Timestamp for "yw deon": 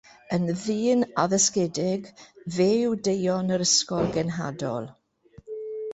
2.87-3.55